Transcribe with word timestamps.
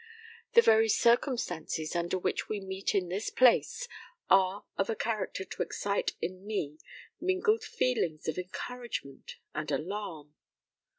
The 0.53 0.63
very 0.63 0.89
circumstances 0.89 1.95
under 1.95 2.17
which 2.17 2.49
we 2.49 2.59
meet 2.59 2.95
in 2.95 3.07
this 3.09 3.29
place 3.29 3.87
are 4.31 4.65
of 4.75 4.89
a 4.89 4.95
character 4.95 5.45
to 5.45 5.61
excite 5.61 6.13
in 6.19 6.43
me 6.43 6.79
mingled 7.19 7.63
feelings 7.63 8.27
of 8.27 8.39
encouragement 8.39 9.35
and 9.53 9.69
alarm. 9.69 10.33